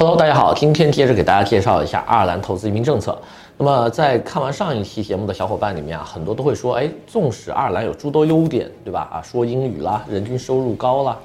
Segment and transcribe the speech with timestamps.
[0.00, 3.18] Hello，大家好，今天接着给大家介绍一下爱尔兰投资移民政策。
[3.58, 9.06] 那么在看完上一期节目的小伙伴里面啊，很多都会说，哎，纵使爱尔兰有诸多优点，对吧？
[9.12, 11.18] 啊，说英语啦，人均收入高啦，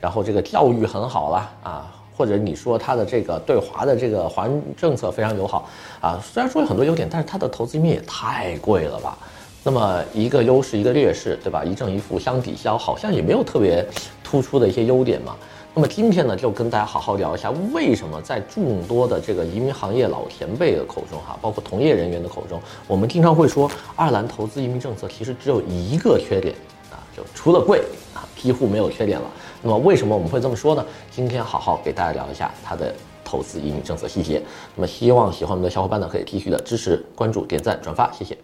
[0.00, 5.68] 然后这个教育很好啦，啊，或者你说它的这个对华的这个华人政策非常友好，
[6.00, 9.14] 啊，虽然说有很多优点，但是它的投资移民也太贵了吧？
[9.62, 11.62] 那么一个优势一个劣势，对吧？
[11.62, 13.86] 一正一负相抵消，好像也没有特别
[14.24, 15.36] 突出的一些优点嘛。
[15.74, 26.54] 那么今天呢，就跟大家好好聊一下，为什么在众多的这个移民行业老前辈的口中，哈，包括从业人员的口中，我们经常会说，爱尔兰投资移民政策其实只有一个缺点
[26.90, 27.82] 啊，就除了贵
[28.14, 29.26] 啊，几乎没有缺点了。
[29.62, 30.84] 那么为什么我们会这么说呢？
[31.10, 34.42] 今天好好给大家聊一下它的投资移民政策细节。
[34.76, 38.36] 那么希望喜欢我们的小伙伴呢，可以继续的支持、关注、点赞、转发，谢谢。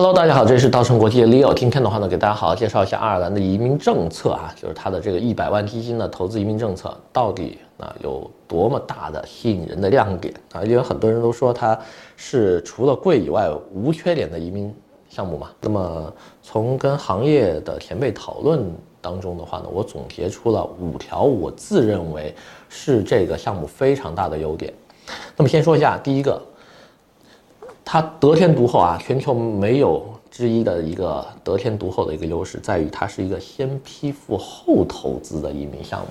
[0.00, 1.52] Hello，大家好，这里是稻盛国际的 Leo。
[1.52, 10.64] 今天的话呢，给大家好好介绍一下爱尔兰的移民政策啊，就是它的这个一百万基金的投资移民政策到底啊有多么大的吸引人的亮点啊？
[10.64, 11.78] 因为很多人都说它
[12.16, 14.74] 是除了贵以外无缺点的移民
[15.10, 15.50] 项目嘛。
[15.60, 16.10] 那么
[16.42, 22.34] 从跟行业的前辈讨论当中的话呢，我总结出了五条我自认为
[22.70, 24.72] 是这个项目非常大的优点。
[25.36, 26.40] 那么先说一下第一个。
[27.92, 36.06] 它得天独厚啊，全球没有之一的一个得天独厚的一个优势，在于它是一个先批复后投资的移民项目，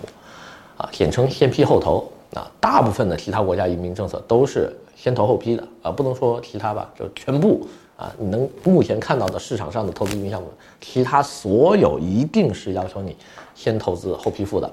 [0.76, 2.52] 啊，简称先批后投啊。
[2.60, 10.50] 大部分的其他国家移民政策都是先投后批的啊，不能说其他吧，就全部啊，你能目前看到的市场上的投资移民项目，
[10.82, 13.16] 其他所有一定是要求你
[13.56, 14.70] 先投资后批复的。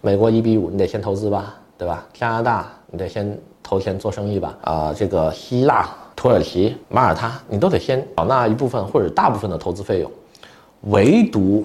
[0.00, 2.06] 美国一比五，你得先投资吧，对吧？
[2.14, 5.94] 加拿大你得先投钱做生意吧，啊，这个希腊。
[6.16, 10.10] 土耳其、马耳他，你都得先缴纳一部分或者大部分的投资费用，
[10.82, 11.64] 唯独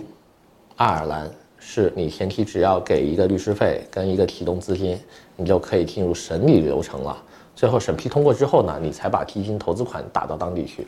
[0.75, 5.00] 爱尔兰是你前期只要给一个律师费跟一个启动资金，
[5.35, 7.16] 你就可以进入审理流程了。
[7.56, 10.88] 最后审批通过之后呢，你才把基金投资款打到当地去。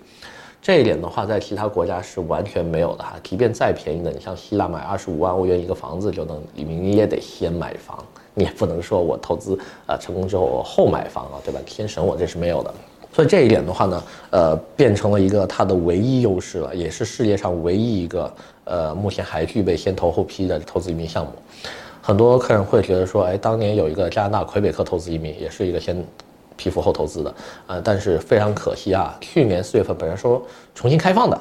[0.62, 3.16] 这一点的话，在其他国家是完全没有的哈。
[3.24, 7.97] 即便再便宜的，你像希腊买二十五万欧元一个房子就能移民，你也得先买房，
[8.34, 9.57] 你也不能说我投资
[9.88, 11.59] 啊成功之后我后买房啊，对吧？
[11.66, 12.74] 先审我这是没有的。
[13.14, 18.34] 所以这一点的话呢，呃，变成了一个它的唯一优势了，也是世界上唯一一个
[18.64, 21.32] 呃目前还具备先投后批的投资移民项目。
[22.02, 26.04] 很多客人会觉得说，哎，当年有一个加拿大魁北克投资移民，也是一个先
[26.56, 27.36] 批复后投资的，
[27.68, 30.42] 呃，但是非常可惜啊，去年四月份本来说
[30.74, 31.40] 重新开放的，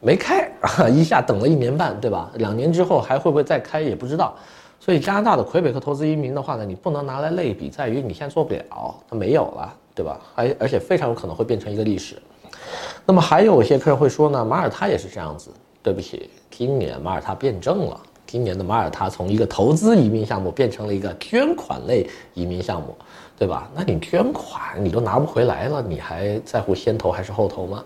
[0.00, 2.30] 没开啊， 一下等了一年半，对吧？
[2.34, 4.34] 两年之后还会不会再开也不知道。
[4.80, 9.74] 所以加拿大的魁北克投资移民的话呢，你不能拿来类比，在于你现在做不了，它没有了。
[9.98, 10.20] 对吧？
[10.36, 12.14] 而而且非常有可能会变成一个历史。
[13.04, 15.50] 那么还有一些客人会说呢，马耳他也是这样子。
[15.82, 18.00] 对不起，今年马耳他变正了。
[18.26, 22.94] 今年的马耳他从一个投资移民项目变成了一个捐款类移民项目，
[23.38, 23.68] 对吧？
[23.74, 27.82] 那你捐款你都拿不回来了，你还在乎先投还是后投吗？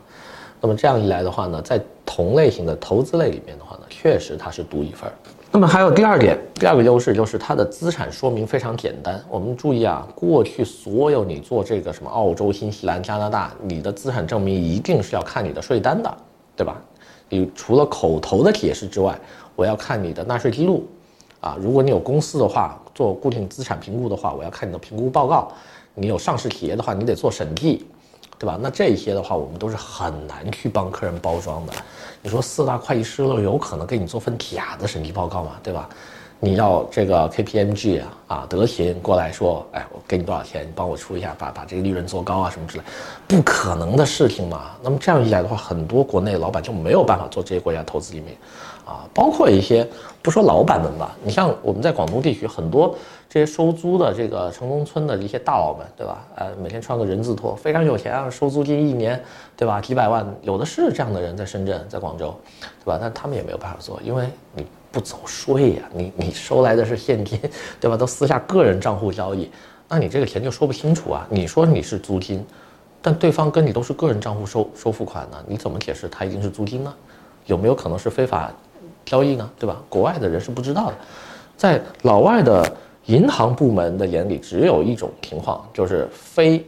[0.60, 5.14] 那么这样一来的话呢，在同类型的投资类里面的话呢，确实它是独一份儿。
[5.54, 9.22] 那么还有第二点，第二个优势就是它的资产说明非常简单。
[9.28, 16.16] 我们注意啊，过去所有你做这个什么澳洲、新西兰、加拿大，你的资产证明一定是要看你的税单的，
[16.56, 16.80] 对吧？
[17.28, 19.14] 你除了口头的解释之外，
[19.54, 20.88] 我要看你的纳税记录。
[21.40, 25.52] 啊，如果你有公司的话，做固定资产评估的话，我要看你的评估报告。
[25.94, 27.84] 你有上市企业的话，你得做审计。
[28.42, 28.58] 对吧？
[28.60, 31.72] 那这些的话，我们都是很难去帮客人包装的。
[32.20, 35.52] 你说四大会计师都有可能给你做份假的审计报告嘛？
[35.62, 35.88] 对吧？
[36.40, 42.82] 你要这个 KPMG 啊啊德勤过来说，哎，我给你多少钱，你帮我出一下，把把这个利润做高啊什么之类，
[43.28, 44.72] 不可能的事情嘛。
[44.82, 48.36] 那么这样一来的话，很多国内老板就没有办法做这些国家投资移民。
[48.84, 49.86] 啊，包括一些
[50.20, 52.94] 不说老板们吧，你像我们在广东地区很多
[53.28, 56.26] 这些收租的这个城中村的一些大佬们，对吧？
[56.34, 59.22] 呃，每天穿个人字拖，非常有钱啊，收租金一年，
[59.56, 59.80] 对吧？
[59.80, 62.34] 几百万，有的是这样的人在深圳，在广州，
[62.84, 62.98] 对吧？
[63.00, 67.40] 但他们也没有办法做，因为你不走税呀，你你收来的是现金，
[67.80, 67.96] 对吧？
[67.96, 69.50] 都私下个人账户交易，
[69.88, 71.26] 那你这个钱就说不清楚啊。
[71.30, 72.44] 你说你是租金，
[73.00, 76.92] 但对方跟你都是个人账户收收付款呢，你怎么解释他一定是租金呢？
[77.46, 78.52] 有没有可能是非法？
[79.04, 79.82] 交易呢，对吧？
[79.88, 80.94] 国外的人是不知道的，
[81.56, 82.64] 在老外的
[83.06, 86.64] 银行部门的眼里，只有一种情况，就是非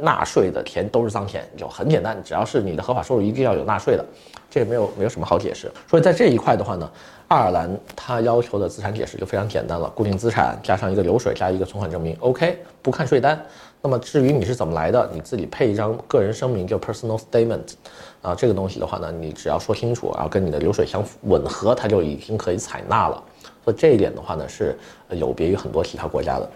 [0.00, 4.04] 纳税的钱都是脏钱，就很简单，只要是你的合法收入，一定要有纳税的，
[4.50, 5.70] 这也没有没有什么好解释。
[5.88, 6.90] 所以在这一块的话呢，
[7.28, 13.40] 爱尔兰它要求的资产解释就非常简单了，固定资产加上一个流水加一个存款证明，OK，不看税单。
[13.82, 17.74] 那么至于你是怎么来的，你自己配一张个人声明，就 personal statement，
[18.24, 23.22] 啊，这个东西的话呢，你只要说清楚，然后跟你的流水相吻合，它就已经可以采纳了。
[23.62, 24.76] 所以这一点的话呢，是
[25.10, 26.50] 有别于很多其他国家的。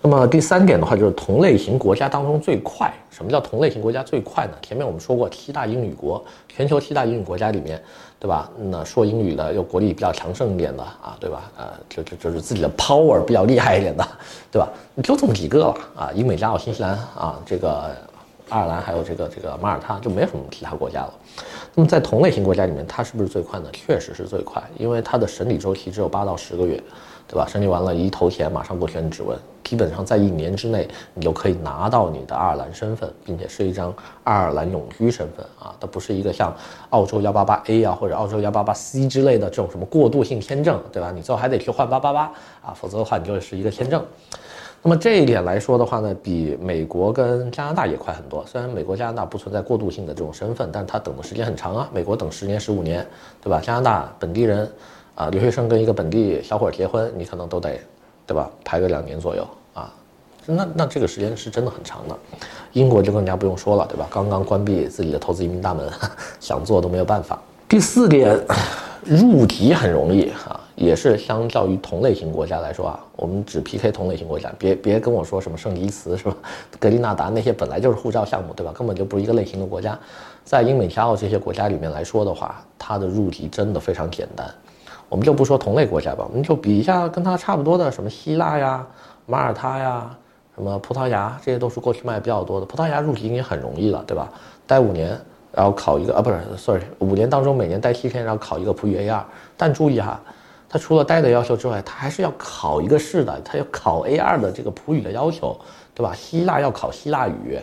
[0.00, 2.92] 那么第三点的话，就是同类型国家当中最快。
[3.10, 4.52] 什么叫同类型国家最快呢？
[4.62, 7.82] 前面我们说过，七大英语国，全球七大英语国家里面，
[8.20, 8.48] 对吧？
[8.56, 11.50] 那说英语的又国力比较强盛一点的啊，对吧？
[11.56, 14.06] 呃，就就就是自己的 power 比较厉害一点的，
[14.52, 14.68] 对吧？
[15.02, 17.90] 就这么几个了啊，英美加澳新西兰啊，这个
[18.48, 21.14] 爱尔兰还有这个这个马耳他，就没有什么其他国家了。
[21.74, 23.68] 那么在同类型国家里面，它是不是最快呢？
[23.72, 26.82] 确实是最快，因为它的审理周期只有八到十个月。
[27.28, 27.44] 对吧？
[27.44, 36.54] 审理完了，一投钱，马上过选指纹，基本上在一年之内，你就可以拿到你的爱尔兰身份，并且是一张爱尔兰永居身份啊，它不是一个像
[36.90, 41.10] 澳洲幺八八 A 啊或者澳洲幺八八 C 之类的这种什么过渡性签证，对吧？
[41.10, 42.32] 你最后还得去换八八八
[42.64, 44.00] 啊，否则的话你就是一个签证。
[44.86, 48.46] 那么这一点来说的话呢，比美国跟加拿大也快很多。
[48.46, 51.90] 虽然美国、加拿大不存在过渡性的这种身份，但是它等的时间很长啊。
[51.92, 53.04] 美国等十年、十五年，
[53.42, 53.60] 对吧？
[53.60, 54.70] 加拿大本地人。
[55.16, 57.80] 啊，留学生跟一个本地小伙结婚，你可能都得，
[58.28, 58.48] 对吧？
[58.64, 59.44] 排个两年左右
[59.74, 59.92] 啊，
[60.44, 62.16] 那那这个时间是真的很长的。
[62.72, 64.06] 英国就更加不用说了，对吧？
[64.08, 65.90] 刚刚关闭自己的投资移民大门，
[66.38, 67.42] 想做都没有办法。
[67.68, 68.38] 第四点，
[69.04, 76.36] 入籍很容易啊，也是相较于同类型国家来说啊，我们只 PK 同类型国家，别别跟我说什么圣吉茨是吧？
[76.78, 78.72] 格林纳达那些本来就是护照项目，对吧？
[78.72, 79.98] 根本就不是一个类型的国家。
[80.44, 84.48] 在英美加澳这些国家里面来说的话，它的入籍真的非常简单。
[85.08, 88.86] 我们就不说同类国家吧，我们就比一下跟它差不多的什么希腊呀、
[89.24, 90.14] 马耳他呀、
[90.54, 92.66] 什么葡萄牙，这些都是过去卖比较多的。
[92.66, 94.30] 葡萄牙入籍也很容易了，对吧？
[94.66, 95.18] 待五年，
[95.52, 99.22] 然后考一个啊，不是，sorry，五年当中每年待七天，然后考一个葡语 A2。
[99.56, 100.20] 但注意哈，
[100.68, 105.58] 他除了带的要求之外，他还是要考一个试的，他要考 A 二的这个普语的要求，
[105.94, 106.14] 对吧？
[106.14, 107.58] 希腊要考希腊语，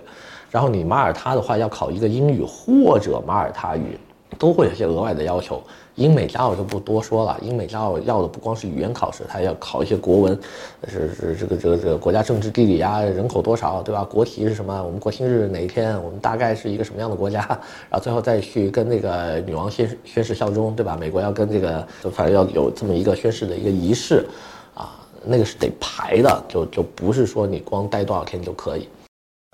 [0.50, 4.00] 然后你马耳他的话要考一个英语或者马耳他语。
[4.38, 5.62] 都会有些额外的要求，
[5.96, 7.38] 英美加澳就不多说了。
[7.42, 10.40] 英美加澳要的不光是语言考试，它要考一些国文，
[10.88, 14.04] 是是这个这个这个国家政治地理啊，人口多少，对吧？
[14.04, 14.84] 国旗是什么？
[14.84, 15.96] 我们国庆日哪一天？
[16.04, 17.40] 我们大概是一个什么样的国家？
[17.90, 20.98] 然后最后再去跟那个女王宣宣誓效忠，对吧？
[21.00, 24.26] 美国要跟这个，反正要有这么一个宣誓的一个仪式，
[24.74, 28.88] 啊，那个是得排的，就就不是说你光待多少天就可以。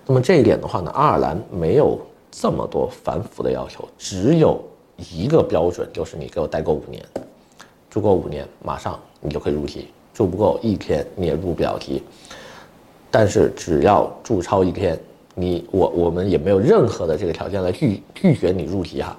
[0.06, 2.00] 那么这一点的话呢，爱尔兰没有
[2.30, 4.62] 这么多繁复的要求，只有。
[5.12, 7.04] 一个标准就是你给我待够五年，
[7.88, 12.02] 住够五年，马上你就可以入籍；住不够一天，你也入不了籍。
[13.10, 14.98] 但是只要住超一天，
[15.34, 19.16] 你我我们也没有任何的这个条件来拒拒绝你入籍哈。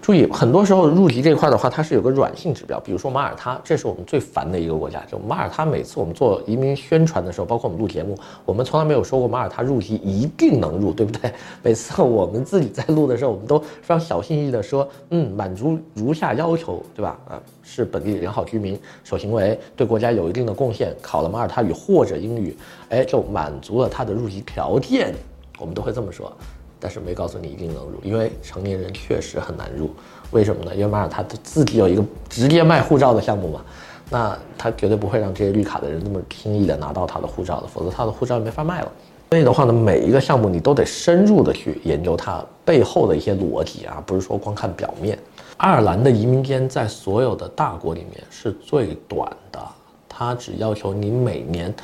[0.00, 5.02] 注意，很多时候入籍这块的话，它是有个软性指标，比如说马耳他，这是我们最烦的一个国家。
[5.10, 8.16] 就马耳他，每次我们做移民宣传的时候，包括我们录节目，
[8.46, 11.30] 我们从来没有说过马耳他入籍一定能入，对不对？
[11.62, 17.18] 每次我们自己在录的时候，我们都非常小心翼翼地说，嗯，满足如下要求，对吧？
[17.28, 22.56] 啊，是本地良好居民，守行为，对国家有一定的贡献，考了马耳他语或者英语，
[22.88, 25.14] 哎，就满足了他的入籍条件，
[25.58, 26.32] 我们都会这么说。
[26.80, 29.90] 但是没告诉你一定能入，因为成年人确实很难入。
[30.30, 30.74] 为什么呢？
[30.74, 33.64] 因为马尔他自己有一个直接卖护照的项目嘛，
[34.10, 38.92] 那他绝对不会让这些绿卡的人那么轻易的拿到他的护照的，否则他的护照没法卖了。
[39.30, 45.18] 所以的话呢，每一个项目你都得深入的去研究它背后的一些逻辑啊，不是说光看表面。
[45.58, 49.60] 爱尔兰的移民间在所有的大国里面是最短的，
[50.08, 51.74] 它只要求你每年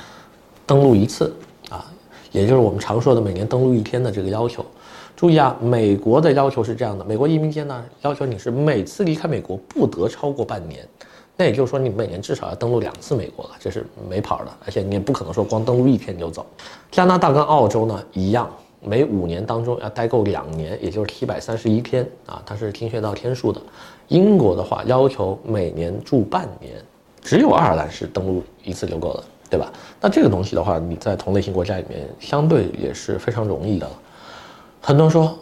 [0.65, 1.35] 登陆一次
[1.69, 1.85] 啊，
[2.35, 4.67] 也就是我们常说的每年登陆一天的这个要求。
[5.15, 10.85] 注意啊，美国的要求是这样的，美国移民间呢要求你是每次离开美国不得超过半年，
[11.37, 16.45] 那也就是说你每年至少要登陆两次美国了，这是没跑的，而且你也不可能说光登陆一天就走。
[16.91, 18.51] 加拿大跟澳洲呢一样，
[18.83, 23.63] 每五年当中要待够两年，也就是七百三十一天啊，它是精确到天数的。
[24.09, 26.75] 英国的话要求每年住半年，
[27.23, 29.25] 只有爱尔兰是登陆一次就够了，
[29.55, 29.73] 对吧？
[30.01, 33.89] 那这个东西的话，你在同类型国家里面相对也是非常容易的。
[34.81, 35.39] 很多人说，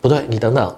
[0.00, 0.74] 不对，你等等，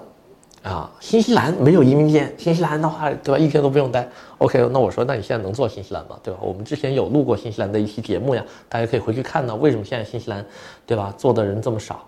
[0.63, 4.05] 啊，新西兰没有移民间，新西兰的话，对吧，一天都不用待。
[4.39, 6.17] OK，那我说，那你现在能做新西兰吗？
[6.21, 6.41] 对吧？
[6.43, 9.55] 我们之前有录过新西兰的一期节目呀，大家可以回去看呢。
[9.55, 10.45] 为什么现在新西兰，
[10.85, 12.05] 对吧，做的人这么少？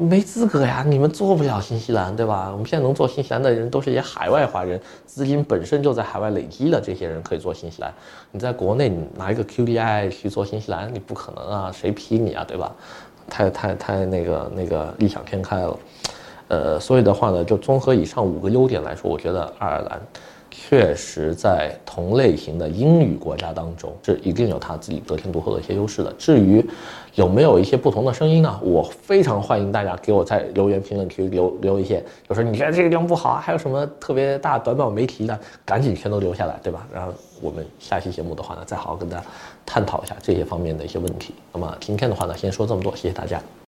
[0.00, 2.48] 没资格呀，你们做不了新西兰，对吧？
[2.50, 7.92] 我们现在能做新西兰的人都是一些海外华人，资金本身就在海外累积的这些人可以做新西兰。
[8.32, 12.74] 你在国内拿一个 QDI 去做新西兰，你不可能啊，谁批你啊，对吧？
[13.28, 15.78] 太太太那个那个异想天开了。
[16.48, 20.00] 呃，所以的话呢，就综合以上五个优点来说，我觉得爱尔兰
[20.50, 26.12] 确实在同类型的英语国家当中是一定有它自己得天独厚的一些优势的。
[26.14, 26.64] 至于
[27.14, 28.60] 有没有一些不同的声音呢？
[28.62, 36.86] 我非常欢迎大家给我在留言评论区留留一些，就说你觉得这个地方不好啊，还有什么特别大短板没提的，赶紧全都留下来，对吧？
[36.92, 39.24] 然后我们下期节目的话呢，再好好跟大家
[39.66, 41.34] 探讨一下这些方面的一些问题。
[41.52, 43.40] 那么今天的话呢，先说这么多，谢谢大家。